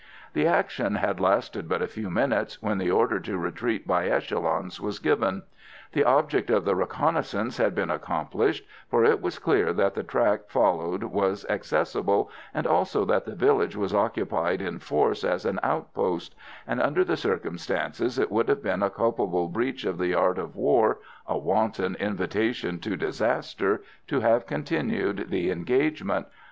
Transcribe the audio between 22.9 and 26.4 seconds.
disaster, to have continued the engagement.